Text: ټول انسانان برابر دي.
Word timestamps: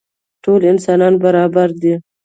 ټول 0.43 0.61
انسانان 0.71 1.13
برابر 1.23 1.69
دي. 1.81 1.93